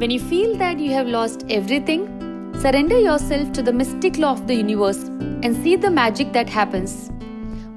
[0.00, 2.04] When you feel that you have lost everything,
[2.58, 5.02] surrender yourself to the mystic law of the universe
[5.42, 7.10] and see the magic that happens.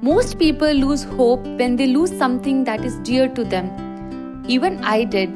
[0.00, 4.42] Most people lose hope when they lose something that is dear to them.
[4.48, 5.34] Even I did.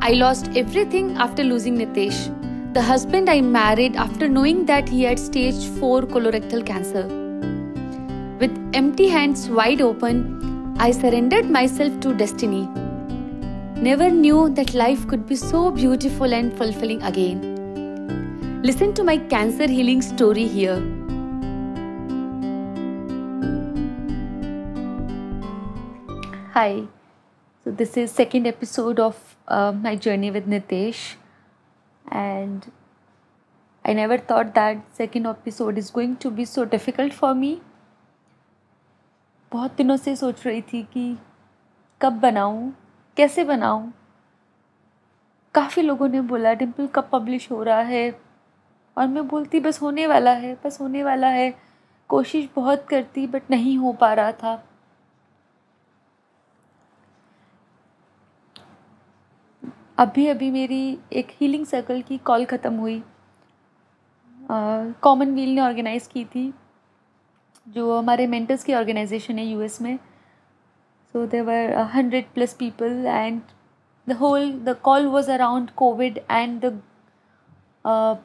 [0.00, 2.20] I lost everything after losing Nitesh,
[2.72, 7.08] the husband I married after knowing that he had stage 4 colorectal cancer.
[8.38, 12.68] With empty hands wide open, I surrendered myself to destiny
[13.81, 18.61] never knew that life could be so beautiful and fulfilling again.
[18.63, 20.79] Listen to my cancer healing story here.
[26.53, 26.87] Hi.
[27.63, 31.15] So this is second episode of uh, my journey with Nitesh
[32.09, 32.71] and
[33.85, 37.61] I never thought that second episode is going to be so difficult for me.
[39.51, 41.17] बहुत दिनों से सोच रही थी कि
[42.01, 42.71] कब बनाऊं
[43.16, 43.92] कैसे बनाऊँ?
[45.54, 48.10] काफ़ी लोगों ने बोला डिम्पल कब पब्लिश हो रहा है?
[48.96, 51.52] और मैं बोलती, बस होने वाला है, बस होने वाला है।
[52.10, 54.62] कोशिश बहुत करती बट नहीं हो पा रहा था।
[59.98, 63.02] अभी अभी मेरी एक हीलिंग सर्कल की कॉल ख़त्म हुई।
[65.02, 66.52] कॉमन व्हील ने ऑर्गेनाइज़ की थी,
[67.66, 69.98] जो हमारे मेंटर्स की ऑर्गेनाइजेशन है यूएस में।
[71.11, 73.41] so there were a hundred plus people and
[74.05, 76.73] the whole the call was around covid and the
[77.85, 78.15] uh,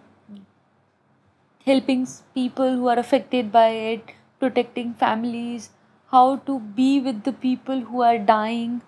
[1.67, 5.71] helping people who are affected by it protecting families
[6.17, 8.81] how to be with the people who are dying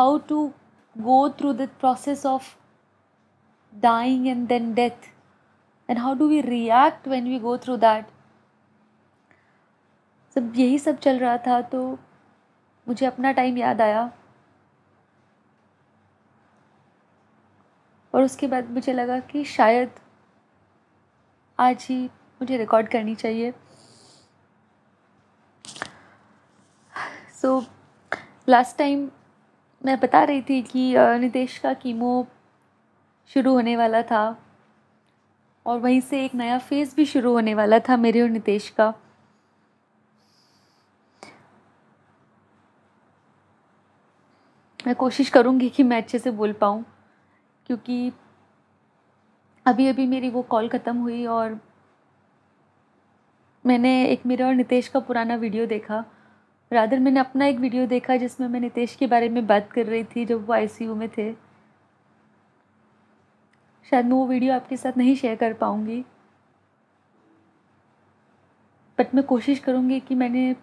[0.00, 0.52] how to
[1.10, 2.56] go through the process of
[3.80, 5.12] dying and then death
[5.88, 8.10] and how do we react when we go through that
[10.34, 11.80] सब यही सब चल रहा था तो
[12.87, 14.11] मुझे अपना time याद आया।
[18.13, 19.89] और उसके बाद मुझे लगा कि शायद
[21.59, 22.03] आज ही
[22.41, 23.53] मुझे रिकॉर्ड करनी चाहिए।
[27.41, 27.63] सो
[28.49, 29.09] लास्ट टाइम
[29.85, 32.27] मैं बता रही थी कि नितेश का कीमो
[33.29, 34.23] शुरू होने वाला था।
[35.65, 38.93] और वहीं से एक नया फ़ेज़ भी शुरू होने वाला था मेरे और नितेश का।
[44.79, 46.83] मैं कोशिश करूँगी कि मैं अच्छे से बोल पाऊँ,
[47.67, 48.11] क्योंकि
[49.65, 51.59] अभी अभी मेरी वो कॉल ख़त्म हुई और
[53.65, 56.03] मैंने एक मेरे और नितेश का पुराना वीडियो देखा।
[56.71, 60.03] रादर मैंने अपना एक वीडियो देखा जिसमें मैं नितेश के बारे में बात कर रही
[60.05, 61.31] थी जब वो आईसीयू में थे।
[63.87, 66.03] शायद मैं वो वीडियो आपके साथ नहीं शेयर कर पाऊँगी।
[68.97, 70.53] बट मैं कोशिश करूँगी कि मैंने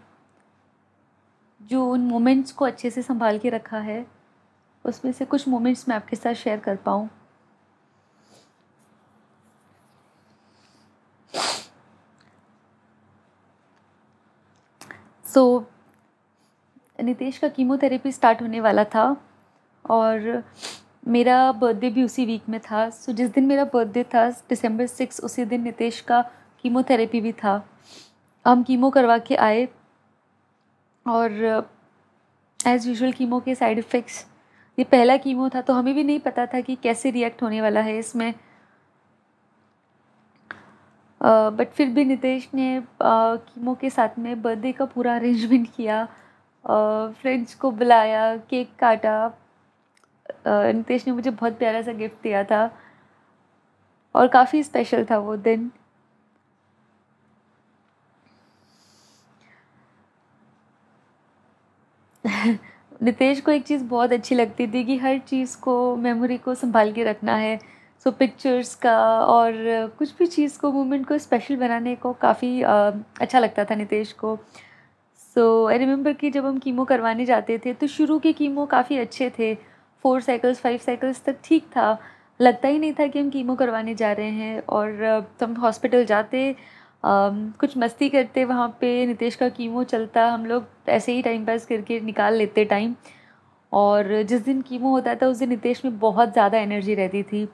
[1.65, 4.07] जो उन मोमेंट्स को अच्छे से संभाल के रखा है
[4.85, 7.09] उसमें से कुछ मोमेंट्स मैं आपके साथ शेयर कर पाऊँ?
[15.35, 15.67] सो
[16.99, 19.17] so, नितेश का कीमोथेरेपी स्टार्ट होने वाला था
[19.91, 20.45] और
[21.09, 24.87] मेरा बर्थडे भी उसी वीक में था। सो so, जिस दिन मेरा बर्थडे था दिसंबर
[24.87, 26.23] सिक्स उसी दिन नितेश का
[26.63, 27.69] कीमोथेरेपी भी था।
[28.47, 29.69] हम कीमो करवा के आए।
[31.07, 31.69] और
[32.61, 34.25] एज़ यूजल कीमो के साइड इफ़ेक्ट्स
[34.79, 37.81] ये पहला कीमो था तो हमें भी नहीं पता था कि कैसे रिएक्ट होने वाला
[37.81, 38.33] है इसमें।
[41.21, 46.05] बट uh, फिर भी नितेश ने कीमो के साथ में बर्थडे का पूरा अरेंजमेंट किया
[46.65, 49.33] फ्रेंड्स को बुलाया केक काटा।
[50.47, 52.69] नितेश ने मुझे बहुत प्यारा सा गिफ्ट दिया था
[54.15, 55.71] और काफ़ी स्पेशल था वो दिन।
[63.03, 66.93] नितेश को एक चीज़ बहुत अच्छी लगती थी कि हर चीज़ को मेमोरी को संभाल
[66.93, 67.57] के रखना है।
[68.07, 69.53] सो so, पिक्चर्स का और
[69.99, 74.37] कुछ भी चीज़ को मोमेंट को स्पेशल बनाने को काफ़ी अच्छा लगता था नितेश को।
[75.37, 78.99] सो आई रिमेंबर कि जब हम कीमो करवाने जाते थे तो शुरू के कीमो काफ़ी
[78.99, 79.55] अच्छे थे।
[80.05, 81.99] फोर साइकिल्स फाइव साइकिल्स तक ठीक था।
[82.41, 86.05] लगता ही नहीं था कि हम कीमो करवाने जा रहे हैं और तो हम हॉस्पिटल
[86.05, 86.55] जाते
[87.05, 91.67] कुछ मस्ती करते वहाँ पे, नितेश का कीमो चलता, हम लोग ऐसे ही टाइम पास
[91.67, 92.95] करके निकाल लेते टाइम
[93.73, 97.47] और जिस दिन कीमो होता था, उस दिन नितेश में बहुत ज़्यादा एनर्जी रहती थी।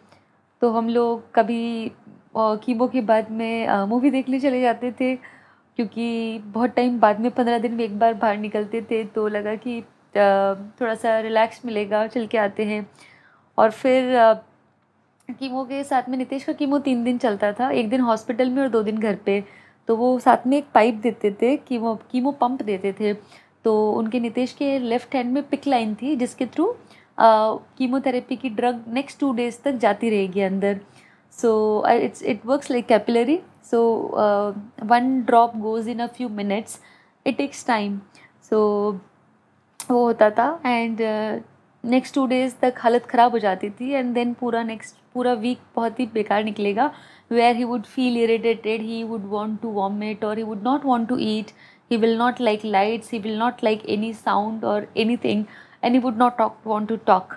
[0.63, 1.91] तो हम लोग कभी
[2.37, 5.15] कीमो के बाद में मूवी देखने चले जाते थे,
[5.79, 9.55] क्योंकि बहुत टाइम बाद में पंद्रह दिन में एक बार बाहर निकलते थे तो लगा
[9.57, 9.81] कि
[10.15, 12.87] थोड़ा सा रिलैक्स मिलेगा, चल के आते हैं।
[13.59, 14.15] और फिर
[15.33, 18.63] कीमो के साथ में नितेश का कीमो तीन दिन चलता था। एक दिन हॉस्पिटल में
[18.63, 19.43] और दो दिन घर पे।
[19.89, 23.13] तो वो साथ में एक पाइप देते थे, कीमो कीमो पंप देते थे।
[23.65, 26.75] तो उनके नितेश के लेफ़्ट हैंड में पिक लाइन थी, जिसके थ्रू
[27.19, 30.81] कीमोथेरेपी की ड्रग नेक्स्ट टू डेज़ तक जाती रहेगी अंदर।
[31.33, 31.51] So
[31.91, 33.39] it's it works like capillary
[33.71, 33.81] so
[34.85, 36.81] one drop goes in a few minutes
[37.27, 37.99] it takes time
[38.51, 38.61] so
[39.81, 41.01] वो होता था। एंड
[41.85, 45.59] नेक्स्ट टू डेज़ तक हालत ख़राब हो जाती थी एंड देन पूरा नेक्स्ट पूरा वीक
[45.77, 46.91] बहुत ही बेकार निकलेगा
[47.31, 51.09] where he would feel irritated he would want to vomit और he would not want
[51.09, 51.51] to eat
[51.91, 54.87] he will not like lights he will not like any sound और
[55.25, 55.45] anything
[55.85, 57.35] and he would not talk want to talk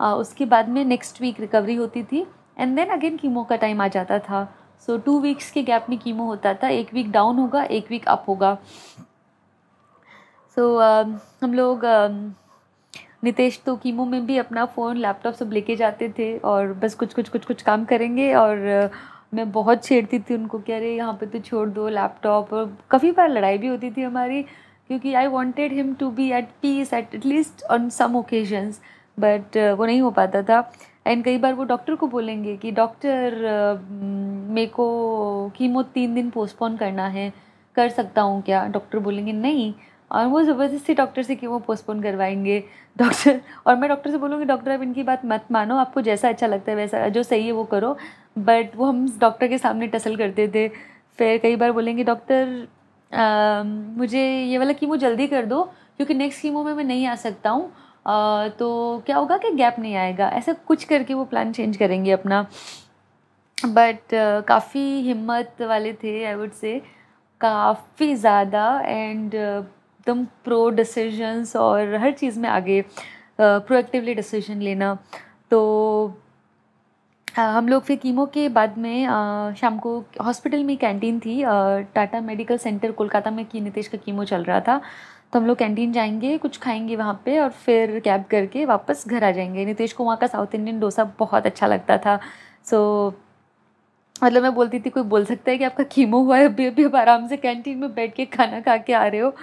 [0.00, 2.26] उसके बाद में next week recovery होती थी
[2.58, 4.44] and then again chemo का time आ जाता था.
[4.86, 8.08] सो टू वीक्स के गैप में कीमो होता था एक वीक डाउन होगा एक वीक
[8.08, 8.54] अप होगा.
[10.56, 12.45] सो so, uh, हम लोग uh,
[13.22, 17.14] नितेश तो कीमो में भी अपना फ़ोन लैपटॉप सब लेके जाते थे और बस कुछ
[17.14, 18.90] कुछ कुछ कुछ काम करेंगे और
[19.34, 23.10] मैं बहुत छेड़ती थी उनको कि अरे यहाँ पे तो छोड़ दो लैपटॉप और काफ़ी
[23.12, 27.14] बार लड़ाई भी होती थी हमारी क्योंकि I wanted him to be at peace at
[27.14, 28.80] at least on some occasions
[29.18, 30.60] but वो नहीं हो पाता था।
[31.06, 33.34] एंड कई बार वो डॉक्टर को बोलेंगे कि डॉक्टर
[33.90, 37.32] मेरे को कीमो तीन दिन पोस्टपोन करना है,
[37.76, 38.66] कर सकता हूँ क्या?
[38.68, 39.72] डॉक्टर बोलेंगे, नहीं
[40.10, 42.62] और वो ज़बरदस्ती डॉक्टर से कि वो पोस्टपोन करवाएँगे।
[42.96, 46.46] डॉक्टर और मैं डॉक्टर से बोलूँगी डॉक्टर आप इनकी बात मत मानो, आपको जैसा अच्छा
[46.46, 47.96] लगता है वैसा, जो सही है वो करो।
[48.38, 50.68] बट वो हम डॉक्टर के सामने टसल करते थे।
[51.18, 52.66] फिर कई बार बोलेंगे डॉक्टर
[53.98, 55.62] मुझे ये वाला कीमो जल्दी कर दो,
[55.96, 57.70] क्योंकि नेक्स्ट कीमो में मैं नहीं आ सकता हूँ।
[58.58, 62.42] तो क्या होगा कि गैप नहीं आएगा। ऐसा कुछ करके वो प्लान चेंज करेंगे अपना।
[63.58, 64.14] बट
[64.48, 66.78] काफ़ी हिम्मत वाले थे आई वुड से
[67.40, 69.34] काफ़ी ज़्यादा। एंड
[70.08, 72.84] एकदम प्रो डिसीजंस और हर चीज़ में आगे
[73.40, 74.96] प्रोएक्टिवली डिसीज़न लेना।
[75.50, 75.58] तो
[77.28, 79.06] हम लोग फिर कीमो के बाद में
[79.56, 81.42] शाम को हॉस्पिटल में कैंटीन थी।
[81.94, 84.80] टाटा मेडिकल सेंटर कोलकाता में की नितेश का कीमो चल रहा था।
[85.32, 89.24] तो हम लोग कैंटीन जाएँगे, कुछ खाएँगे वहाँ पे और फिर कैब करके वापस घर
[89.24, 92.18] आ जाएँगे। नितेश को वहाँ का साउथ इंडियन डोसा बहुत अच्छा लगता था।
[92.64, 93.14] सो
[94.22, 96.44] मतलब मैं बोलती थी, कोई बोल सकता है कि आपका कीमो हुआ है?
[96.44, 99.34] अभी अभी आप आराम से कैंटीन में बैठ के खाना खा के आ रहे हो।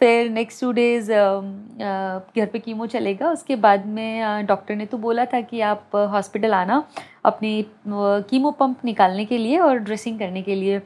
[0.00, 5.24] फिर नेक्स्ट टू डेज़ घर पे कीमो चलेगा। उसके बाद में डॉक्टर ने तो बोला
[5.24, 6.82] था कि आप हॉस्पिटल आना
[7.24, 10.78] अपनी कीमो पंप निकालने के लिए और ड्रेसिंग करने के लिए।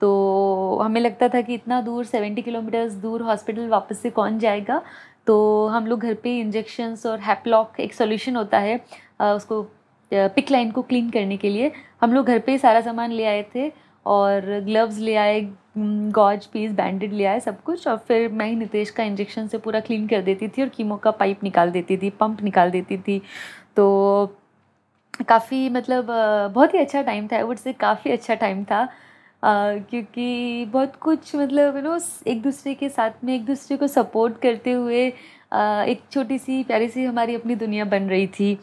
[0.00, 4.80] तो हमें लगता था कि इतना दूर सेवेंटी किलोमीटर्स दूर हॉस्पिटल वापस से कौन जाएगा?
[5.26, 8.76] तो हम लोग घर पे इंजेक्शन्स और हैपलॉक एक सोल्यूशन होता है
[9.20, 9.62] उसको
[10.12, 11.70] पिक लाइन को क्लीन करने के लिए।
[12.02, 13.70] हम लोग घर पे सारा सामान ले आए थे
[14.06, 15.40] और ग्लव्स ले आए
[15.78, 19.58] गॉज पीस बैंडेड लिया है सब कुछ और फिर मैं ही नितेश का इंजेक्शन से
[19.58, 22.98] पूरा क्लीन कर देती थी और कीमो का पाइप निकाल देती थी पंप निकाल देती
[22.98, 23.22] थी।
[23.76, 24.36] तो
[25.28, 26.06] काफ़ी मतलब
[26.54, 28.88] बहुत ही अच्छा टाइम था। वुड से काफ़ी अच्छा टाइम था।
[29.36, 33.86] Uh, क्योंकि बहुत कुछ मतलब यू नो एक दूसरे के साथ में एक दूसरे को
[33.86, 38.58] सपोर्ट करते हुए uh, एक छोटी सी प्यारी सी हमारी अपनी दुनिया बन रही थी।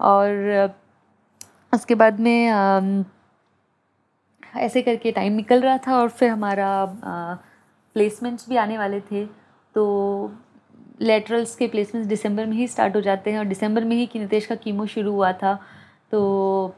[0.00, 2.48] और uh, उसके बाद में
[4.52, 6.68] ऐसे करके टाइम निकल रहा था और फिर हमारा
[7.96, 9.24] प्लेसमेंट्स भी आने वाले थे।
[9.74, 10.32] तो
[11.00, 14.18] लेटरल्स के प्लेसमेंट्स दिसंबर में ही स्टार्ट हो जाते हैं और दिसंबर में ही कि
[14.18, 15.54] नितेश का कीमो शुरू हुआ था।
[16.10, 16.74] तो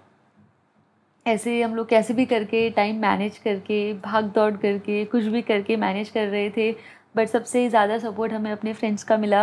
[1.26, 5.76] ऐसे हम लोग कैसे भी करके टाइम मैनेज करके, भाग दौड़ करके, कुछ भी करके
[5.76, 6.70] मैनेज कर रहे थे।
[7.16, 9.42] बट सबसे ज़्यादा सपोर्ट हमें अपने फ्रेंड्स का मिला।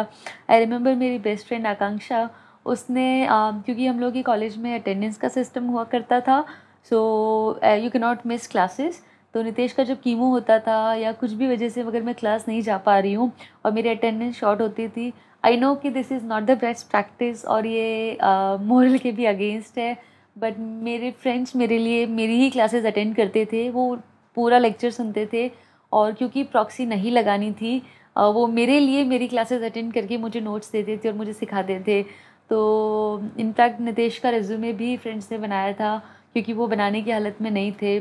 [0.50, 2.30] आई रिमेंबर मेरी बेस्ट फ्रेंड आकांक्षा,
[2.66, 6.44] उसने क्योंकि हम लोग के कॉलेज में अटेंडेंस का सिस्टम हुआ करता था
[6.90, 9.02] so you can not miss classes
[9.34, 12.46] तो नितेश का जब कीमो होता था या कुछ भी वजह से अगर मैं क्लास
[12.48, 13.32] नहीं जा पा रही हूँ
[13.66, 15.12] और मेरी अटेंडेंस शॉर्ट होती थी
[15.44, 19.26] आई नो कि this is not the best practice और ये मोरल uh, के भी
[19.26, 19.98] अगेंस्ट है.
[20.36, 23.96] बट मेरे फ्रेंड्स मेरे लिए मेरी ही क्लासेस अटेंड करते थे वो
[24.38, 25.50] पूरा लेक्चर सुनते थे
[25.92, 30.40] और क्योंकि प्रॉक्सी नहीं लगानी थी uh, वो मेरे लिए मेरी क्लासेस अटेंड करके मुझे
[30.40, 32.02] नोट्स देते थे और मुझे सिखाते थे।
[32.50, 36.02] तो इनफैक्ट नितेश का रेज्यूमे भी फ्रेंड्स ने बनाया था।
[36.36, 38.00] क्योंकि वो बनाने की हालत में नहीं थे।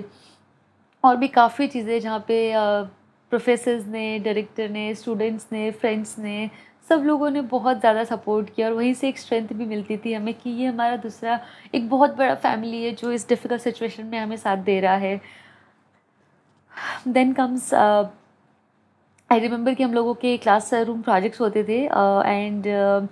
[1.04, 2.52] और भी काफ़ी चीज़ें जहाँ पे
[3.32, 6.50] प्रोफेसर्स ने डायरेक्टर ने स्टूडेंट्स ने फ्रेंड्स ने
[6.88, 10.12] सब लोगों ने बहुत ज़्यादा सपोर्ट किया और वहीं से एक स्ट्रेंथ भी मिलती थी
[10.12, 11.38] हमें कि ये हमारा दूसरा
[11.74, 15.20] एक बहुत बड़ा फैमिली है जो इस डिफ़िकल्ट सिचुएशन में हमें साथ दे रहा है।
[17.08, 23.02] देन कम्स आई रिमेंबर कि हम लोगों के क्लास रूम प्रोजेक्ट्स होते थे एंड uh,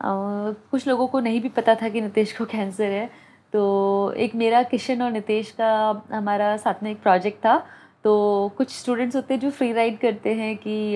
[0.00, 3.10] uh, कुछ लोगों को नहीं भी पता था कि नितेश को कैंसर है।
[3.52, 5.70] तो एक मेरा किशन और नितेश का
[6.12, 7.56] हमारा साथ में एक प्रोजेक्ट था।
[8.04, 8.12] तो
[8.56, 10.94] कुछ स्टूडेंट्स होते हैं जो फ्री राइड करते हैं कि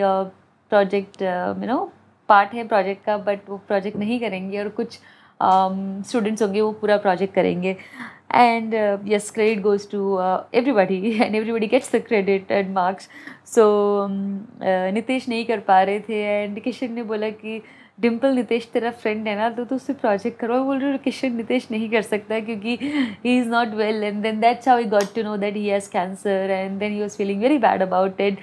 [0.72, 1.78] प्रोजेक्ट यू नो
[2.28, 4.98] पार्ट है प्रोजेक्ट का बट वो प्रोजेक्ट नहीं करेंगे और कुछ
[5.40, 7.76] स्टूडेंट्स um, होंगे वो पूरा प्रोजेक्ट करेंगे।
[8.34, 8.74] And
[9.08, 10.18] yes credit goes to
[10.54, 13.08] everybody and everybody gets the credit and marks
[13.46, 13.64] so
[14.94, 17.60] Nitesh नहीं कर पा रहे थे एंड किशन ने बोला कि
[17.98, 21.68] डिम्पल नितेश तेरा फ्रेंड है ना तो तू उससे प्रोजेक्ट करो बोल रही किशन नितेश
[21.70, 22.76] नहीं कर सकता क्योंकि
[23.24, 25.90] he is not well and then that's how he got to know that he has
[25.90, 28.38] cancer and then he was feeling very bad about it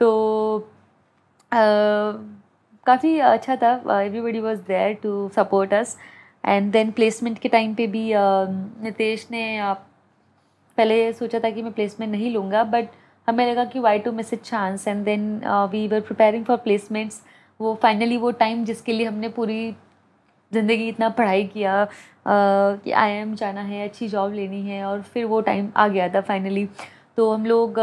[0.00, 0.08] तो
[2.86, 3.72] काफ़ी अच्छा था।
[4.02, 5.96] Everybody was there to support us
[6.44, 9.46] and then placement के time पे भी नितेश ने
[10.78, 12.88] पहले सोचा था कि मैं प्लेसमेंट नहीं लूँगा बट
[13.28, 15.40] हमें लगा कि why to miss it chance and then
[15.72, 17.22] we were preparing for placements
[17.60, 19.74] वो फाइनली वो टाइम जिसके लिए हमने पूरी
[20.52, 25.02] ज़िंदगी इतना पढ़ाई किया uh, कि आई एम जाना है अच्छी जॉब लेनी है और
[25.04, 26.68] फिर वो टाइम आ गया था फाइनली
[27.16, 27.78] तो हम लोग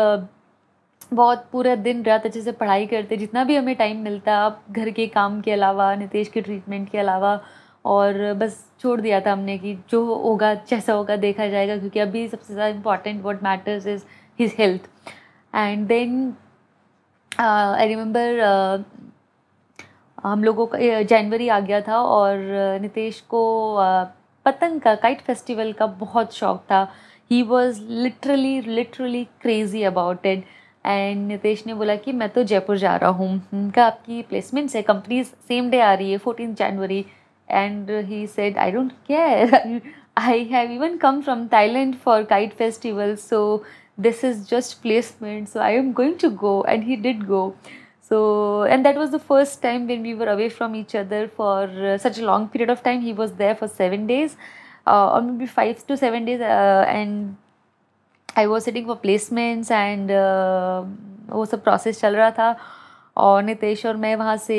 [1.13, 4.37] बहुत पूरा दिन रात अच्छे से पढ़ाई करते जितना भी हमें टाइम मिलता
[4.71, 7.39] घर के काम के अलावा नितेश के ट्रीटमेंट के अलावा
[7.85, 12.27] और बस छोड़ दिया था हमने कि जो होगा जैसा होगा देखा जाएगा क्योंकि अभी
[12.27, 14.03] सबसे ज़्यादा important what matters is
[14.39, 14.87] his health
[15.53, 16.33] and then
[17.31, 18.39] I remember
[20.23, 22.37] हम लोगों का जनवरी आ गया था और
[22.81, 23.43] नितेश को
[24.45, 26.87] पतंग का काइट फेस्टिवल का बहुत शौक था।
[27.31, 30.43] He was literally literally crazy about it
[30.85, 34.81] and Nitesh ने बोला कि मैं तो जयपुर जा रहा हूँ। उनका आपकी प्लेसमेंट्स है
[34.81, 37.05] कंपनी सेम डे आ रही है fourteen January
[37.49, 39.81] and he said I don't care
[40.17, 43.63] I have even come from thailand for kite festival so
[43.99, 47.41] this is just placement so I am going to go and he did go.
[48.13, 51.61] So and that was the first time when we were away from each other for
[51.63, 54.35] uh, such a long period of time he was there for 7 days
[54.87, 57.35] uh, or maybe 5 to 7 days uh, and
[58.43, 60.83] i was sitting for placements and uh,
[61.29, 62.55] वो सब process चल रहा था
[63.17, 64.57] और नितेश और मैं वहाँ से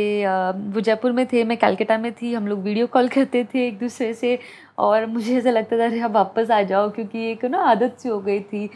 [0.75, 3.78] वो जयपुर में थे मैं कैलकटा में थी हम लोग वीडियो कॉल करते थे एक
[3.78, 4.38] दूसरे से
[4.87, 8.08] और मुझे ऐसा लगता था अरे आप वापस आ जाओ क्योंकि एक ना आदत सी
[8.08, 8.68] हो गई थी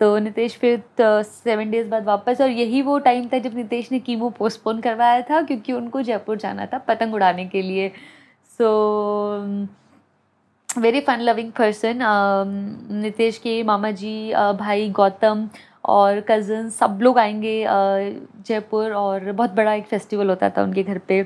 [0.00, 3.98] तो नितेश फिर सेवन डेज़ बाद वापस और यही वो टाइम था जब नितेश ने
[4.00, 7.88] कीमो पोस्टपोन करवाया था क्योंकि उनको जयपुर जाना था पतंग उड़ाने के लिए।
[8.58, 8.68] So
[10.68, 11.98] very fun loving person
[13.02, 15.48] Nitesh के मामा जी uh, भाई गौतम
[15.84, 20.82] और कज़न सब लोग आएँगे uh, जयपुर और बहुत बड़ा एक फेस्टिवल होता था उनके
[20.82, 21.24] घर पे।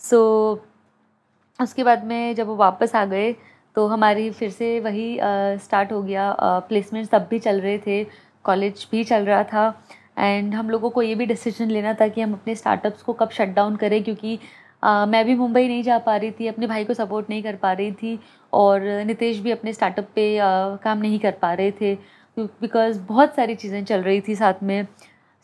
[0.00, 0.18] सो
[0.54, 3.34] so, उसके बाद में जब वो वापस आ गए
[3.76, 5.16] तो हमारी फिर से वही
[5.64, 8.04] स्टार्ट हो गया। प्लेसमेंट तब भी चल रहे थे
[8.44, 9.82] कॉलेज भी चल रहा था।
[10.18, 13.30] एंड हम लोगों को ये भी डिसीज़न लेना था कि हम अपने स्टार्टअप्स को कब
[13.30, 14.38] शट डाउन करें क्योंकि
[14.82, 17.56] आ, मैं भी मुंबई नहीं जा पा रही थी अपने भाई को सपोर्ट नहीं कर
[17.56, 18.18] पा रही थी
[18.52, 21.94] और नितेश भी अपने स्टार्टअप पे आ, काम नहीं कर पा रहे थे
[22.36, 24.86] बिकॉज़ बहुत सारी चीज़ें चल रही थी साथ में।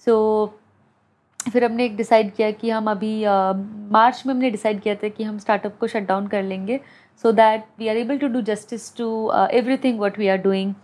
[0.06, 0.14] सो
[0.46, 4.94] so, फिर हमने एक डिसाइड किया कि हम अभी मार्च uh, में हमने डिसाइड किया
[4.94, 6.80] था कि हम स्टार्टअप को शट डाउन कर लेंगे।
[7.16, 10.76] so that we are able to do justice to uh, everything what we are doing.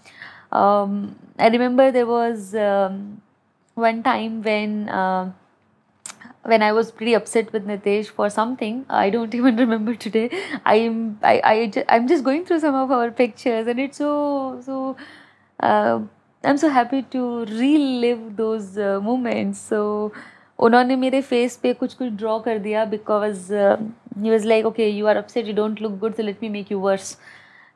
[0.50, 3.22] Um, I remember there was um,
[3.74, 5.32] one time when uh,
[6.44, 8.84] when I was pretty upset with Nitesh for something.
[8.88, 10.30] I don't even remember today.
[10.64, 14.96] I'm I, I I'm just going through some of our pictures, and it's so so.
[15.60, 16.00] Uh,
[16.44, 19.60] I'm so happy to relive those uh, moments.
[19.60, 20.12] So
[20.58, 25.06] उन्होंने मेरे face पे कुछ कुछ draw कर दिया because he was like okay you
[25.06, 27.16] are upset you don't look good so let me make you worse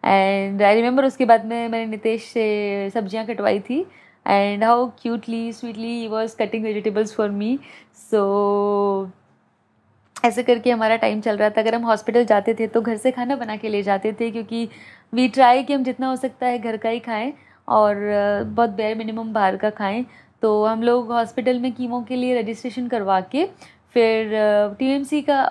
[0.05, 3.81] and I remember उसके बाद में मैंने नितेश से सब्ज़ियाँ कटवाई थी
[4.27, 7.59] and how cutely sweetly he was cutting vegetables for me
[8.11, 9.11] so
[10.17, 13.11] ऐसे करके हमारा टाइम चल रहा था। अगर हम हॉस्पिटल जाते थे तो घर से
[13.13, 14.69] खाना बना के ले जाते थे क्योंकि
[15.15, 17.33] वी ट्राई कि हम जितना हो सकता है घर का ही खाएँ
[17.69, 17.97] और
[18.47, 20.05] बहुत बेयर मिनिमम बाहर का खाएँ।
[20.43, 23.45] तो हम लोग हॉस्पिटल में कीमो के लिए रजिस्ट्रेशन करवा के
[23.95, 24.31] फिर
[24.79, 25.43] टीएमसी का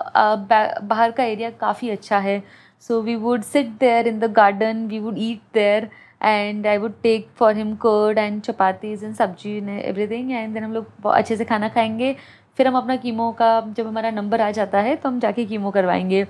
[0.82, 2.42] बाहर का एरिया काफ़ी अच्छा है।
[2.80, 5.88] So we would sit there in the garden we would eat there
[6.22, 10.72] and I would take for him curd and chapatis and sabzi everything and then हम
[10.72, 12.14] लोग अच्छे से खाना खाएँगे।
[12.58, 15.70] फिर हम अपना कीमो का जब हमारा नंबर आ जाता है तो हम जाके कीमो
[15.70, 16.24] करवाएँगे।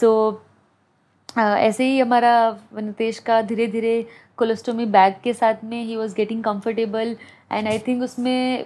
[0.00, 4.06] सो so, ऐसे ही हमारा नितेश का धीरे धीरे
[4.38, 7.16] कोलेस्टोमी बैग के साथ में he was getting comfortable
[7.50, 8.64] and I think उसमें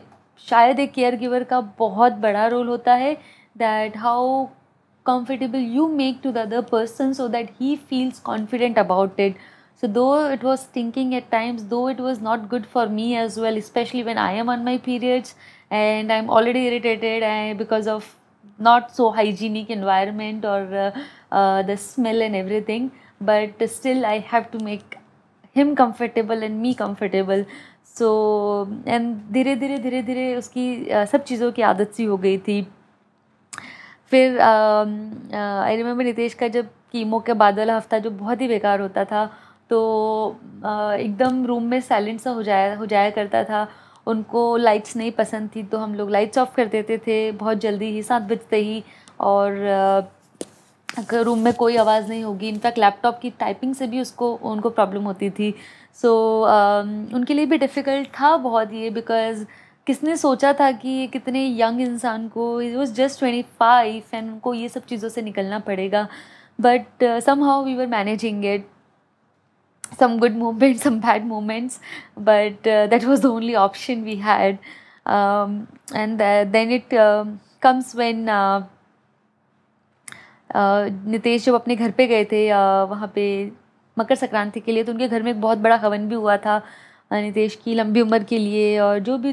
[0.48, 3.14] शायद एक केयर गिवर का बहुत बड़ा रोल होता है
[3.56, 4.46] that how
[5.06, 9.36] comfortable you make to the other person so that he feels confident about it
[9.82, 13.38] so though it was thinking at times though it was not good for me as
[13.38, 15.34] well specially when I am on my periods
[15.72, 18.14] and I am already irritated and because of
[18.58, 20.92] not so hygienic environment और
[21.66, 22.88] the smell and everything
[23.22, 24.96] but still I have to make
[25.56, 27.44] him comfortable and me comfortable
[28.00, 28.08] so
[28.88, 30.66] and धीरे धीरे धीरे धीरे उसकी
[31.12, 32.62] सब चीज़ों की आदत सी हो गई थी।
[34.10, 38.80] फिर आई रिमेंबर नितेश का जब कीमो के बाद वाला हफ़्ता जो बहुत ही बेकार
[38.80, 39.24] होता था
[39.70, 39.78] तो
[40.60, 43.68] uh, एकदम रूम में साइलेंट सा हो जाया हो जाया करता था।
[44.06, 47.90] उनको लाइट्स नहीं पसंद थी तो हम लोग लाइट्स ऑफ़ कर देते थे बहुत जल्दी
[47.92, 48.82] ही सात बजते ही।
[49.20, 49.52] और
[50.08, 54.70] uh, रूम में कोई आवाज़ नहीं होगी इनफैक्ट लैपटॉप की टाइपिंग से भी उसको उनको
[54.70, 55.54] प्रॉब्लम होती थी।
[55.96, 59.44] सो so, uh, उनके लिए भी डिफ़िकल्ट था बहुत ये बिकॉज़
[59.86, 64.54] किसने सोचा था कि कितने यंग इंसान को it was just twenty five and उनको
[64.54, 66.08] ये सब चीज़ों से निकलना पड़ेगा
[66.58, 67.04] but
[67.44, 68.68] somehow we were managing it
[69.92, 71.80] some good moments, some bad moments,
[72.16, 74.58] but uh, that was the only option we had.
[75.06, 77.24] Um, and uh, then it uh,
[77.60, 78.62] comes when uh,
[80.52, 82.40] Nitesh जब अपने घर पे गए थे
[82.90, 83.26] वहाँ पे
[84.00, 86.62] मकर संक्रांति के लिए तो उनके घर में एक बहुत बड़ा हवन भी हुआ था
[87.12, 89.32] नितेश की लंबी उम्र के लिए और जो भी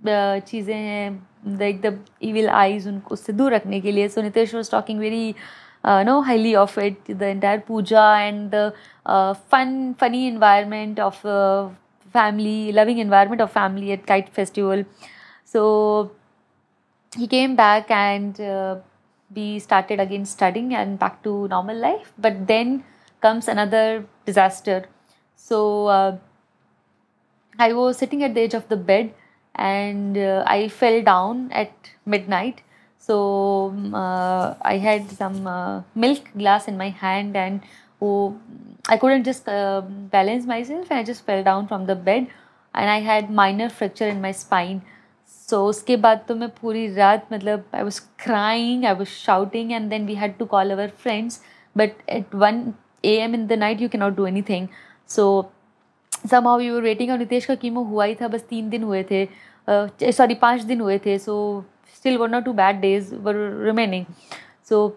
[0.00, 1.10] चीज़ें हैं
[1.48, 5.34] लाइक द इविल आईज उनको उससे दूर रखने के लिए so Nitesh was talking very
[6.06, 8.72] no highly of it the entire puja and the
[9.52, 11.20] fun funny environment of
[12.14, 14.84] family loving environment of family at kite festival
[15.52, 15.62] so
[17.12, 18.76] came back and uh,
[19.30, 22.82] we started again studying and back to normal life but then
[23.21, 24.85] comes another disaster
[25.35, 26.17] so uh,
[27.59, 29.13] i was sitting at the edge of the bed
[29.57, 31.71] and uh, I fell down at
[32.05, 32.61] midnight.
[32.99, 37.61] So um, uh, I had some uh, milk glass in my hand and
[38.01, 38.37] oh,
[38.87, 42.27] I couldn't just uh, balance myself and I just fell down from the bed
[42.75, 44.81] and I had minor fracture in my spine.
[45.25, 49.91] So उसके बाद तो मैं पूरी रात मतलब I was crying, I was shouting and
[49.91, 51.39] then we had to call our friends.
[51.75, 52.73] But at 1
[53.03, 53.33] a.m.
[53.33, 54.67] in the night you cannot do anything.
[55.07, 55.27] So
[56.47, 59.27] somehow you waiting और नितेश का chemo हुआ ही था बस तीन दिन हुए थे
[60.11, 61.35] सॉरी पाँच दिन हुए थे so
[61.95, 63.35] still one not two bad days were
[63.65, 64.05] remaining
[64.69, 64.87] so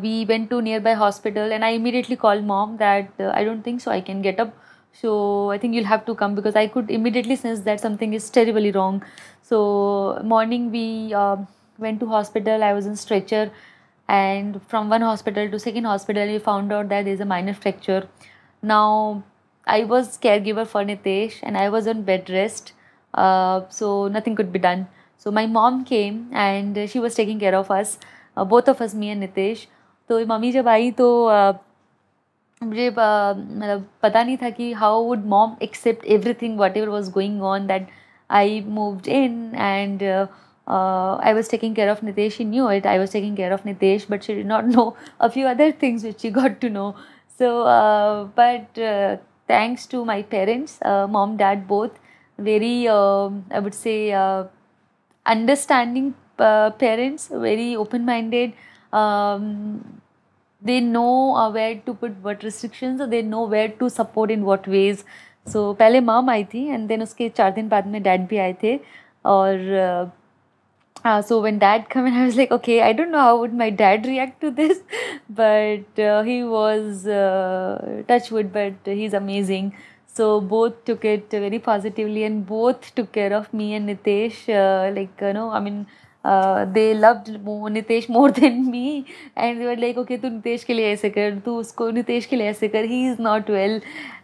[0.00, 3.90] we went to nearby hospital and I immediately call mom that I don't think so
[3.90, 4.52] I can get up
[5.00, 8.30] so i think you'll have to come because i could immediately sense that something is
[8.30, 9.02] terribly wrong
[9.42, 11.36] so morning we uh,
[11.78, 13.50] went to hospital i was in stretcher
[14.09, 18.03] And from one hospital to second hospital we found out that there's a minor fracture
[18.63, 19.23] now
[19.67, 22.73] I was caregiver for Nitesh and I was on bed rest.
[23.13, 24.87] Uh, so nothing could be done.
[25.17, 27.99] So my mom came and she was taking care of us,
[28.37, 29.67] uh, both of us, me and Nitesh.
[30.09, 31.53] तो मम्मी जब आई तो uh,
[32.61, 37.67] मुझे मतलब पता नहीं था कि how would mom accept everything whatever was going on
[37.67, 37.87] that
[38.29, 40.03] I moved in and
[40.68, 42.32] I was taking care of Nitesh.
[42.32, 42.86] She knew it.
[42.86, 46.04] I was taking care of Nitesh, but she did not know a few other things
[46.04, 46.94] which she got to know.
[47.38, 47.50] So,
[48.34, 48.80] but
[49.46, 51.98] thanks to my parents, uh, mom, dad, both,
[52.38, 54.44] very, uh, I would say, uh,
[55.26, 58.52] understanding uh, parents, very open minded.
[58.92, 60.00] Um,
[60.62, 64.44] they know uh, where to put what restrictions, or they know where to support in
[64.44, 65.04] what ways.
[65.46, 68.36] So so, पहले mom I थी and then उसके चार दिन बाद में dad भी
[68.38, 68.78] आए थे
[69.32, 70.12] और
[71.04, 73.54] uh, so when dad came in i was like okay i don't know how would
[73.54, 74.78] my dad react to this
[75.28, 79.74] but uh, he was uh, touchwood but he's amazing
[80.06, 84.90] so both took it very positively and both took care of me and nitesh uh,
[84.94, 85.86] like you know i mean
[86.24, 89.04] uh, they loved more, Nitesh more than me
[89.36, 92.36] and they were like okay तू नितेश के लिए ऐसे कर तू उसको नितेश के
[92.36, 93.80] लिए ऐसे कर he is not well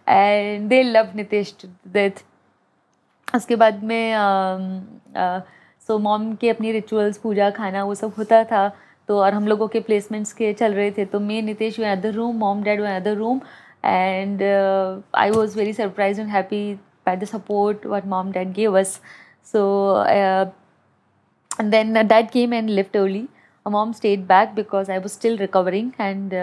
[0.06, 2.24] and they loved Nitesh to death
[3.34, 4.14] उसके बाद में
[5.89, 8.67] so so, mom के अपनी रिचुअल्स पूजा खाना वो सब होता था।
[9.09, 12.13] तो और हम लोगों के प्लेसमेंट्स के चल रहे थे। तो मैं Nitesh the other
[12.13, 13.41] room mom dad the other room
[13.85, 14.41] and
[15.15, 16.73] I was very surprise and happy
[17.05, 18.99] by the support what mom dad give us
[19.51, 19.63] so
[21.63, 23.27] then dad came and left only
[23.65, 26.33] mom stayed back because I was still recovering and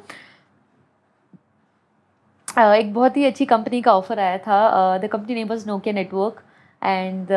[2.56, 5.94] Uh, एक बहुत ही अच्छी company का offer आया था the company name was Nokia
[5.94, 6.42] network
[6.84, 7.28] and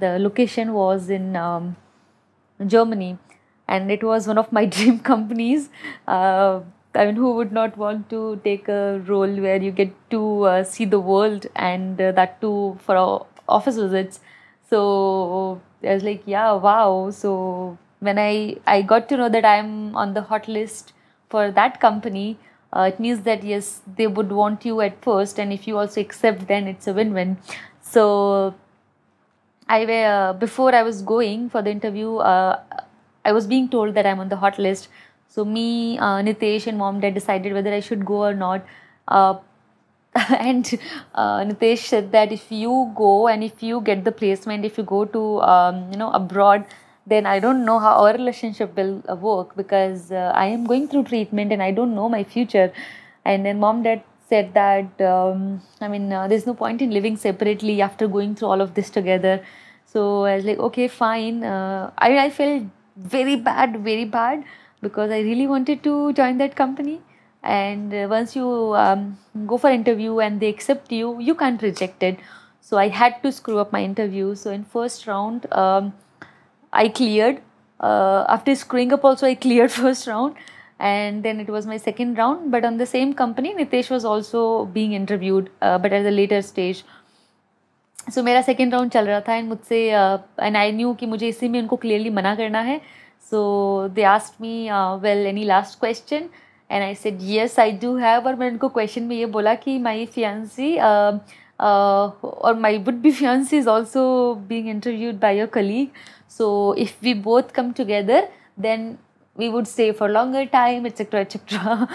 [0.00, 1.32] the location was in
[2.60, 3.16] Germany
[3.67, 5.69] and it was one of my dream companies.
[6.07, 6.61] Uh,
[6.95, 10.63] I mean, who would not want to take a role where you get to uh,
[10.63, 14.19] see the world and uh, that too for office visits?
[14.69, 17.11] So I was like, yeah, wow.
[17.11, 20.93] So when I I got to know that I'm on the hot list
[21.29, 22.37] for that company,
[22.73, 26.01] uh, it means that yes, they would want you at first, and if you also
[26.01, 27.37] accept, then it's a win-win.
[27.81, 28.55] So
[29.69, 32.59] I uh, before I was going for the interview, uh,
[33.27, 34.87] I was being told that I'm on the hot list.
[35.27, 38.65] So me, uh, Nitesh, and mom dad decided whether I should go or not.
[39.07, 39.35] Uh,
[40.39, 40.79] and
[41.13, 44.83] uh, Nitesh said that if you go and if you get the placement, if you
[44.83, 46.65] go to um, you know abroad,
[47.05, 50.87] then I don't know how our relationship will uh, work because uh, I am going
[50.87, 52.71] through treatment and I don't know my future.
[53.25, 57.17] And then mom dad said that um, I mean uh, there's no point in living
[57.17, 59.43] separately after going through all of this together.
[59.85, 61.43] So I was like, okay, fine.
[61.43, 62.63] Uh, I I felt
[62.97, 64.43] very bad, very bad
[64.81, 67.01] because I really wanted to join that company.
[67.43, 72.03] And uh, once you um, go for interview and they accept you you can't reject
[72.03, 72.19] it.
[72.61, 74.35] So i had to screw up my interview.
[74.35, 75.93] So in first round um,
[76.73, 77.41] i cleared.
[77.79, 80.35] Uh, after screwing up also i cleared first round.
[80.79, 82.51] And then it was my second round.
[82.51, 86.41] But on the same company nitesh was also being interviewed uh, but at the later
[86.41, 86.83] stage
[88.15, 89.89] सो मेरा second round चल रहा था and मुझसे
[90.39, 92.81] and I knew कि मुझे इसी में उनको क्लियरली मना करना है।
[93.29, 94.69] So they asked me
[95.01, 96.29] well any last question
[96.71, 99.79] and I said yes I do have और मैंने उनको क्वेश्चन में ये बोला कि
[99.79, 105.87] माई फियांसी और my would be fiancee is also being interviewed by your colleague
[106.37, 108.97] so if we both come together then
[109.37, 111.87] we would stay for longer time etc etc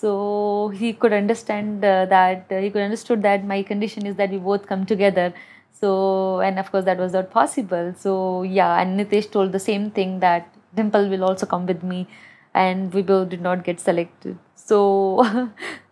[1.00, 4.66] could understand uh, that uh, he could understood that my condition is that we both
[4.66, 5.32] come together
[5.80, 9.90] so and of course that was not possible so yeah and nitesh told the same
[9.98, 12.06] thing that dimple will also come with me
[12.54, 14.38] and we both did not get selected.
[14.54, 14.78] So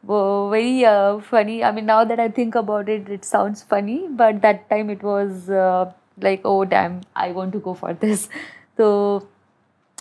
[0.05, 1.62] very uh, funny.
[1.64, 5.03] I mean, now that I think about it, it sounds funny, but that time it
[5.03, 8.29] was uh, like, oh damn, I want to go for this.
[8.77, 9.29] So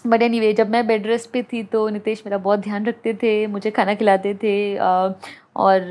[0.06, 3.32] but anyway जब मैं bed rest पे थी तो नितेश मेरा बहुत ध्यान रखते थे
[3.54, 5.88] मुझे खाना खिलाते थे और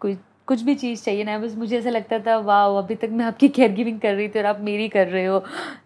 [0.00, 0.16] कोई
[0.52, 3.48] कुछ भी चीज़ चाहिए ना, बस मुझे ऐसा लगता था वाह अभी तक मैं आपकी
[3.50, 5.38] केयर गिविंग कर रही थी और आप मेरी कर रहे हो।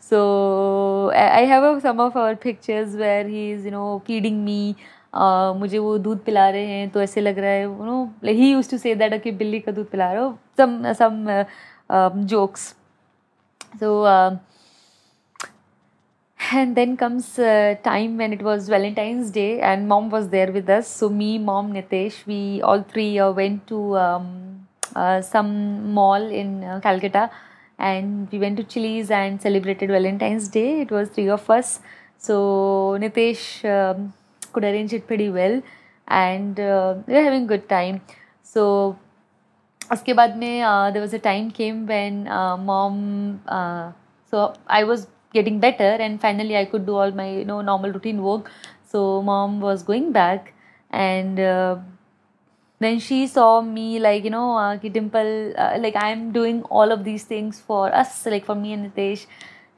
[0.02, 0.18] So
[1.14, 4.74] I have some of our pictures where he is you know feeding me
[5.58, 8.70] मुझे वो दूध पिला रहे हैं तो ऐसे लग रहा है you know he use
[8.70, 12.74] to say that कि बिल्ली का दूध पिला रहे हो। Some some jokes
[13.80, 14.02] so
[16.51, 20.69] and then comes uh, time when it was valentine's day and mom was there with
[20.69, 26.23] us so me mom nitesh we all three uh, went to um, uh, some mall
[26.41, 27.29] in uh, calcutta
[27.77, 31.79] and we went to chili's and celebrated valentine's day it was three of us
[32.17, 34.13] so nitesh um,
[34.51, 35.61] could arrange it pretty well
[36.07, 38.01] and uh, we were having good time
[38.43, 38.97] so
[39.91, 42.23] उसके बाद में there was a time came when
[42.65, 43.39] mom
[44.31, 47.92] so I was getting better and finally i could do all my you know normal
[47.92, 48.50] routine work.
[48.84, 50.54] So mom was going back
[50.90, 51.76] and uh,
[52.78, 57.04] then she saw me like you know uh, dimple uh, like i'm doing all of
[57.04, 59.26] these things for us like for me and nitesh.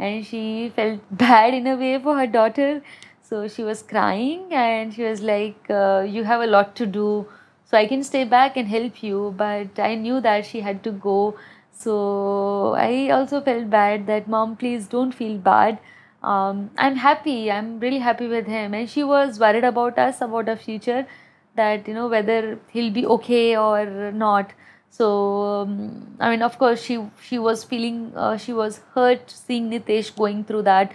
[0.00, 2.82] And she felt bad in a way for her daughter.
[3.22, 7.26] So she was crying and she was like uh, you have a lot to do.
[7.70, 9.34] So i can stay back and help you.
[9.36, 11.36] But i knew that she had to go
[11.78, 15.78] so I also felt bad that mom, please don't feel bad.
[16.22, 17.52] Um, I'm happy.
[17.52, 18.74] I'm really happy with him.
[18.74, 21.06] And she was worried about us, about our future,
[21.54, 24.50] that you know whether he'll be okay or not.
[24.90, 25.12] So
[25.60, 30.14] um, I mean, of course, she she was feeling uh, she was hurt seeing Nitesh
[30.16, 30.92] going through that.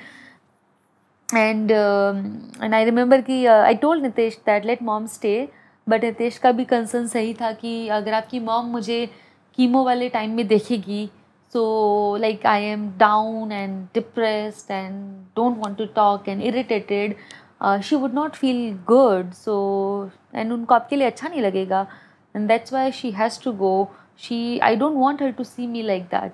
[1.31, 5.49] And um, and I remember कि uh, I told Nitesh that let mom stay,
[5.87, 9.07] but Nitesh का भी concern सही था कि अगर आपकी mom मुझे
[9.57, 11.05] chemo वाले टाइम में देखेगी
[11.53, 11.63] so
[12.19, 14.95] like I am down and depressed and
[15.35, 17.15] don't want to talk and irritated
[17.83, 19.57] she would not feel good so
[20.35, 21.85] and उनको आपके लिए अच्छा नहीं लगेगा
[22.35, 23.73] and that's why she has to go
[24.21, 26.31] she I don't want her to see me like that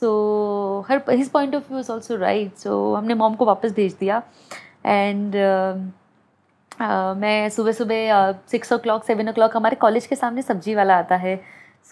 [0.00, 3.96] so her his point of view is also right so हमने mom को वापस भेज
[4.00, 4.22] दिया.
[4.86, 5.76] एंड uh,
[6.72, 10.74] uh, मैं सुबह सुबह six o'clock seven o'clock हमारे college के सामने सब्ज़ी
[10.74, 11.40] वाला आता है.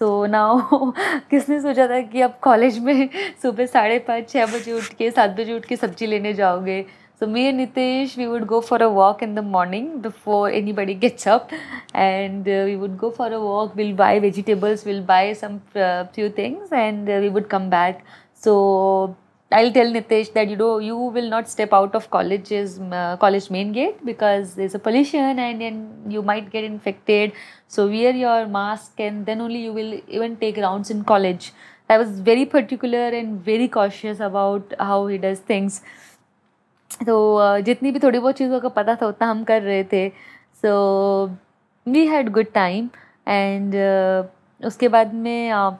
[0.00, 0.90] सो so, नाउ
[1.30, 3.08] किसने सोचा था कि अब कॉलेज में
[3.42, 6.80] सुबह साढ़े पाँच छः बजे उठ के सात बजे उठ के सब्ज़ी लेने जाओगे?
[7.20, 11.28] So me Nitesh we would go for a walk in the morning before anybody gets
[11.28, 11.48] up
[11.96, 16.72] and we would go for a walk will buy vegetables will buy some few things
[16.72, 18.02] and we would come back
[18.44, 18.54] so
[19.56, 23.50] I'll tell Nitesh that you know you will not step out of college's uh, college
[23.50, 25.76] main gate because there's a pollution and then
[26.08, 27.32] you might get infected.
[27.68, 31.52] So wear your mask and then only you will even take rounds in college.
[31.88, 35.80] I was very particular and very cautious about how he does things.
[37.06, 37.16] तो
[37.62, 40.08] जितनी भी थोड़ी बहुत चीज़ों का पता था उतना हम कर रहे थे
[40.62, 40.74] so
[41.86, 42.88] we had good time
[43.28, 43.74] and
[44.66, 45.72] उसके बाद में uh,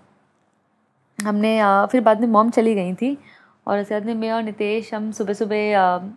[1.19, 3.17] हमने uh, फिर बाद में मॉम चली गई थी
[3.67, 6.11] और उसके बाद में मैं और नितेश हम सुबह सुबह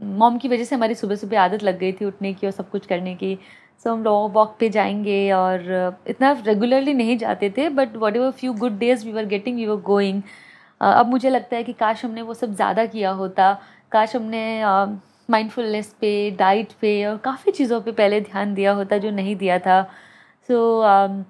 [0.00, 2.70] मॉम की वजह से हमारी सुबह सुबह आदत लग गई थी उठने की और सब
[2.70, 3.38] कुछ करने की।
[3.84, 8.52] सो हम लॉन्ग वॉक पे जाएँगे और इतना रेगुलरली नहीं जाते थे but whatever few
[8.52, 10.22] good days we were getting we were going
[10.80, 13.52] अब मुझे लगता है कि काश हमने वो सब ज़्यादा किया होता
[13.92, 14.62] काश हमने
[15.30, 19.58] माइंडफुलनेस पे डाइट पे और काफ़ी चीज़ों पे पहले ध्यान दिया होता जो नहीं दिया
[19.58, 19.82] था।
[20.48, 21.24] सो so,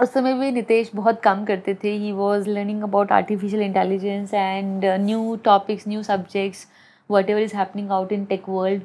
[0.00, 4.84] उस समय भी नितेश बहुत काम करते थे। He was learning about artificial intelligence and
[4.84, 6.66] new topics new subjects
[7.30, 8.82] whatever is happening out in tech world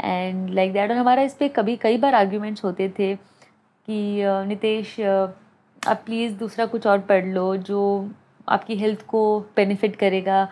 [0.00, 4.46] and like that और हमारा इस पर कभी कई बार आर्ग्यूमेंट्स होते थे कि uh,
[4.46, 5.28] नितेश uh,
[5.82, 7.82] आप प्लीज़ दूसरा कुछ और पढ़ लो जो
[8.48, 9.22] आपकी हेल्थ को
[9.56, 10.48] बेनिफिट करेगा।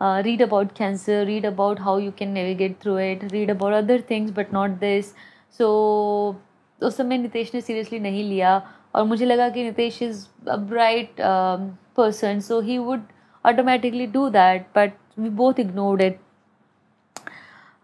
[0.00, 4.32] Read about cancer read about how you can navigate through it read about other things
[4.32, 5.12] but not this
[5.58, 5.68] so
[6.80, 8.60] उस समय नितेश ने सीरियसली नहीं लिया।
[8.94, 11.20] और मुझे लगा कि Nitesh is a bright
[11.96, 13.02] person so he would
[13.44, 16.20] automatically do that but we both ignored it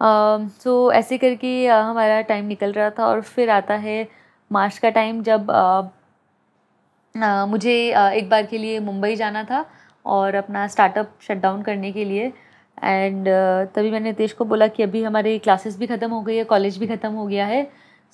[0.01, 4.07] so ऐसे करके uh, हमारा टाइम निकल रहा था और फिर आता है
[4.51, 5.85] मार्च का टाइम जब uh,
[7.15, 9.65] uh, मुझे uh, एक बार के लिए मुंबई जाना था
[10.05, 12.33] और अपना स्टार्टअप शट डाउन करने के लिए।
[12.85, 16.37] एंड uh, तभी मैंने नितेश को बोला कि अभी हमारी क्लासेस भी ख़त्म हो गई
[16.37, 17.63] है कॉलेज भी ख़त्म हो गया है।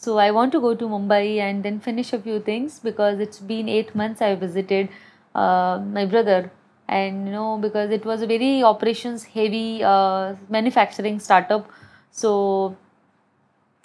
[0.02, 3.38] So I want to go to Mumbai and then finish a few things because it's
[3.38, 4.88] been eight months I visited
[5.34, 6.50] uh, my brother.
[6.88, 11.70] And you know because it was a very operations heavy uh, manufacturing startup.
[12.10, 12.76] So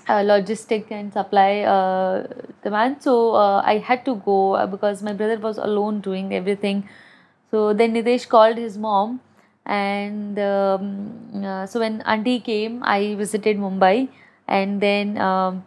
[0.07, 2.27] uh, logistic and supply uh,
[2.63, 3.01] demand.
[3.03, 6.87] So uh, i had to go uh, because my brother was alone doing everything.
[7.51, 9.21] So then nitesh called his mom.
[9.65, 14.09] And um, uh, so when auntie came i visited mumbai.
[14.47, 15.63] And then um,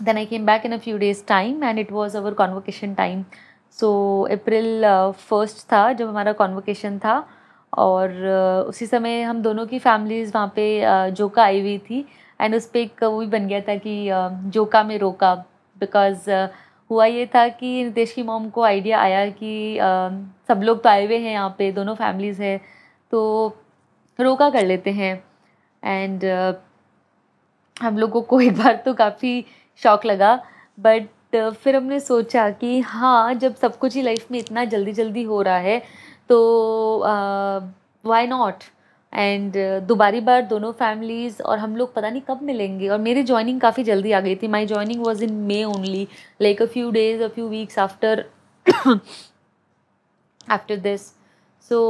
[0.00, 3.24] then I came back in a few days time, and it was our convocation time.
[3.78, 3.88] So
[4.32, 4.84] April
[5.18, 7.14] first था जब हमारा convocation था
[7.72, 12.04] और uh, उसी समय हम दोनों की फैमिलीज़ वहाँ पे uh, जोका आई हुई थी
[12.40, 15.34] एंड उस पर एक वो भी बन गया था कि uh, जोका में रोका
[15.76, 16.30] बिकॉज़
[16.90, 19.78] हुआ ये था कि नितेश की मॉम को आइडिया आया कि
[20.48, 22.56] सब लोग तो आए हुए हैं यहाँ पे दोनों फैमिलीज़ है
[23.12, 23.20] तो
[24.18, 25.12] रोका कर लेते हैं
[25.82, 26.24] एंड
[27.76, 29.44] हम लोगों को एक बार तो काफ़ी
[29.82, 30.34] शौक लगा।
[30.78, 31.08] बट
[31.54, 35.40] फिर हमने सोचा कि हाँ जब सब कुछ ही लाइफ में इतना जल्दी जल्दी हो
[35.42, 35.78] रहा है
[36.30, 36.38] तो
[38.04, 38.64] वाई नॉट
[39.12, 43.22] एंड uh, दोबारी बार दोनों फैमिलीज़ और हम लोग पता नहीं कब मिलेंगे। और मेरी
[43.22, 46.06] ज्वाइनिंग काफ़ी जल्दी आ गई थी। My joining was in May only
[46.42, 48.24] like a few days a few weeks after
[50.48, 51.06] after this
[51.70, 51.80] so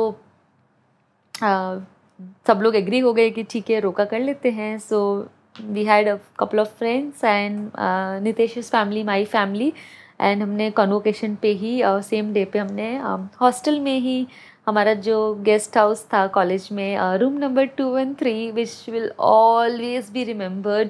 [1.35, 6.09] सब लोग एग्री हो गए कि ठीक है रोका कर लेते हैं। So we had
[6.09, 7.71] a couple of friends and
[8.23, 9.73] Nitesh family my family
[10.21, 12.97] and हमने कन्वोकेशन पे ही सेम uh, डे पे हमने
[13.41, 14.27] हॉस्टल um, में ही
[14.67, 20.11] हमारा जो गेस्ट हाउस था कॉलेज में room number two one three which will always
[20.11, 20.89] be remembered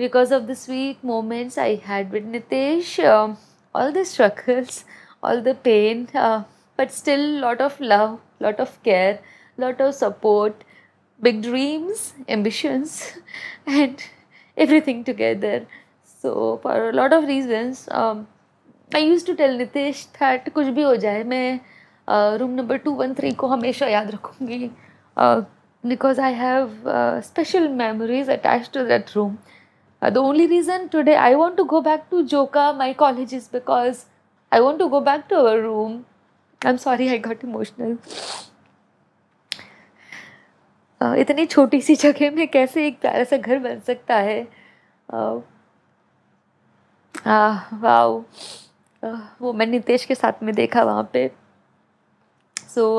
[0.00, 4.84] because of the sweet moments I had with Nitesh all the struggles
[5.24, 6.06] all the pain
[6.78, 9.18] but still lot of love lot of care
[9.58, 10.62] lot of support
[11.19, 13.13] big dreams, ambitions,
[13.67, 14.03] and
[14.57, 15.65] everything together.
[16.05, 18.27] So, for a lot of reasons, um,
[18.91, 21.59] I used to tell Nitesh that कुछ भी हो जाए मैं
[22.39, 24.69] room number two one three को हमेशा याद रखूँगी
[25.83, 26.69] because I have
[27.25, 29.37] special memories attach to that room
[30.01, 34.03] the only reason today I want to go back to Joka my college is because
[34.51, 35.93] I want to go back to our room
[36.61, 37.97] I am sorry I got emotional
[41.00, 44.46] इतनी छोटी सी जगह में कैसे एक प्यारा सा घर बन सकता है?
[47.74, 48.22] वाओ।
[49.40, 51.30] वो मैं नितेश के साथ में देखा वहाँ पे।
[52.56, 52.98] सो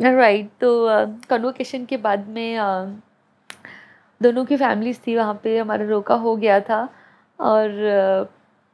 [0.00, 0.86] राइट तो
[1.30, 2.56] कन्वोकेशन के बाद में
[4.20, 6.88] दोनों की फैमिलीज़ थी वहाँ पे, हमारा रोका हो गया था।
[7.38, 7.70] और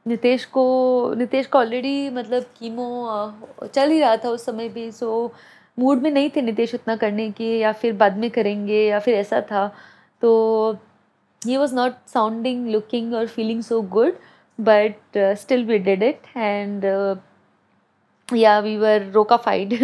[0.06, 5.32] नितेश को नितेश को ऑलरेडी मतलब कीमो चल ही रहा था उस समय भी सो
[5.78, 9.14] मूड में नहीं थे नितेश उतना करने की, या फिर बाद में करेंगे, या फिर
[9.14, 9.66] ऐसा था।
[10.22, 10.76] तो
[11.42, 14.16] he was not sounding looking और feeling so good
[14.58, 16.84] but still we did it and
[18.28, 19.74] yeah we were रोका फाइड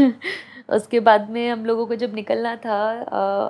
[0.68, 2.78] उसके बाद में हम लोगों को जब निकलना था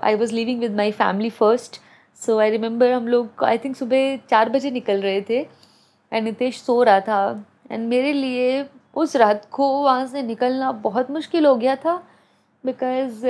[0.04, 1.80] I was living with my family first
[2.22, 5.46] so I remember हम लोग आई थिंक सुबह चार बजे निकल रहे थे।
[6.12, 11.10] एंड नितेश सो रहा था एंड मेरे लिए उस रात को वहाँ से निकलना बहुत
[11.10, 11.96] मुश्किल हो गया था
[12.64, 13.26] because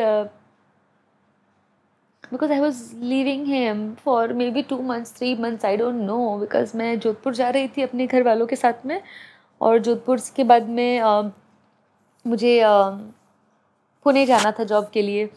[2.33, 6.77] because I was living him for maybe two months three months I don't know because
[6.77, 9.01] मैं जोधपुर जा रही थी अपने घर वालों के साथ में
[9.61, 11.31] और जोधपुर के बाद में uh,
[12.25, 12.99] मुझे uh,
[14.07, 15.29] पुणे जाना था जॉब के लिए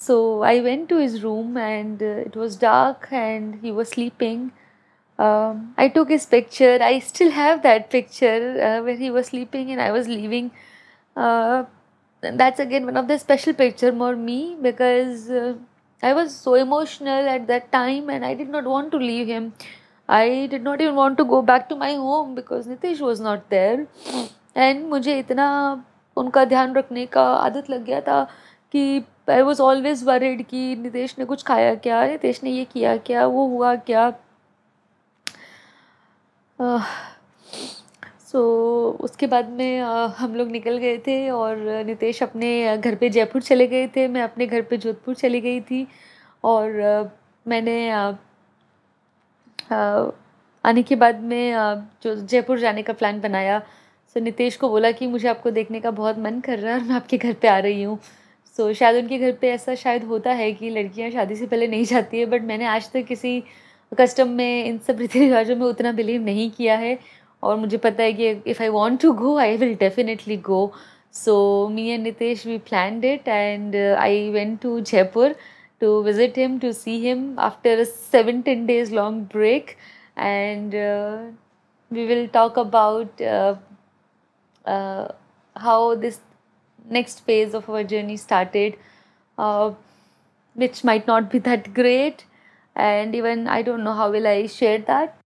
[0.00, 4.48] so I went to his room and it was dark and and was sleeping.
[5.20, 6.78] Um, I took his picture.
[6.80, 10.50] I still have that picture uh, where he was sleeping and I was leaving.
[11.16, 11.64] Uh,
[12.22, 15.54] that's again one of the special picture for me because uh,
[16.02, 19.52] I was so emotional at that time and I did not want to leave him.
[20.08, 23.48] I did not even want to go back to my home because Nitish was not
[23.50, 23.86] there.
[24.56, 25.46] And मुझे इतना
[26.16, 28.22] उनका ध्यान रखने का आदत लग गया था
[28.72, 28.80] कि
[29.30, 33.26] आई वॉज़ ऑलवेज वरिड कि नितेश ने कुछ खाया क्या नितेश ने ये किया क्या
[33.26, 34.10] वो हुआ क्या
[36.60, 36.78] सो
[38.30, 39.80] so, उसके बाद में
[40.18, 44.22] हम लोग निकल गए थे और नितेश अपने घर पे जयपुर चले गए थे। मैं
[44.22, 45.86] अपने घर पे जोधपुर चली गई थी
[46.44, 47.10] और
[47.46, 47.90] मैंने
[50.64, 51.54] आने के बाद में
[52.02, 53.58] जो जयपुर जाने का प्लान बनाया।
[54.16, 56.86] सो नितेश को बोला कि मुझे आपको देखने का बहुत मन कर रहा है और
[56.86, 57.98] मैं आपके घर पे आ रही हूँ।
[58.56, 61.84] सो शायद उनके घर पे ऐसा शायद होता है कि लड़कियाँ शादी से पहले नहीं
[61.84, 63.42] जाती है बट मैंने आज तक किसी
[63.92, 66.98] कस्टम में, इन सब रीति रिवाजों में उतना बिलीव नहीं किया है।
[67.42, 70.72] और मुझे पता है कि if I want to go I will definitely go
[71.14, 71.36] so
[71.72, 75.34] me and Nitesh we plan it and I went to Jaipur
[75.80, 79.70] to visit him to see him after seven ten days long break
[80.18, 80.74] and
[81.90, 83.22] we will talk about
[85.56, 86.20] how this
[86.92, 88.74] next phase of our journey started
[90.56, 92.22] which might not be that great
[92.88, 95.16] and even i don't know how will i share that